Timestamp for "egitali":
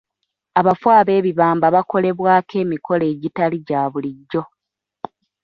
3.13-3.57